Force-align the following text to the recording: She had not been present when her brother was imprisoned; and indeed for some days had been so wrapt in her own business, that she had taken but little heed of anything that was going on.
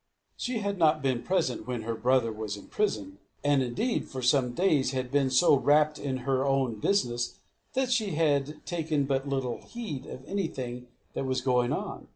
She 0.35 0.57
had 0.61 0.79
not 0.79 1.03
been 1.03 1.21
present 1.21 1.67
when 1.67 1.83
her 1.83 1.93
brother 1.93 2.31
was 2.33 2.57
imprisoned; 2.57 3.19
and 3.43 3.61
indeed 3.61 4.05
for 4.09 4.23
some 4.23 4.53
days 4.55 4.93
had 4.93 5.11
been 5.11 5.29
so 5.29 5.55
wrapt 5.55 5.99
in 5.99 6.25
her 6.25 6.43
own 6.43 6.79
business, 6.79 7.37
that 7.75 7.91
she 7.91 8.15
had 8.15 8.65
taken 8.65 9.03
but 9.05 9.29
little 9.29 9.61
heed 9.61 10.07
of 10.07 10.25
anything 10.25 10.87
that 11.13 11.27
was 11.27 11.41
going 11.41 11.71
on. 11.71 12.07